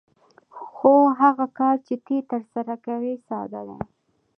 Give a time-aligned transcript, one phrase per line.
[0.73, 3.79] خو هغه کار چې ته یې ترسره کوې ساده دی